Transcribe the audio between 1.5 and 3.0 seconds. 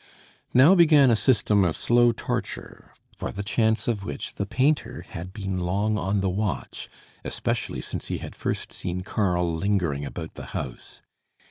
of slow torture,